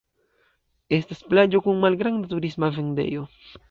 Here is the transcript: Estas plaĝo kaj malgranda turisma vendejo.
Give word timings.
Estas 0.97 1.21
plaĝo 1.35 1.63
kaj 1.69 1.79
malgranda 1.87 2.35
turisma 2.35 2.75
vendejo. 2.81 3.29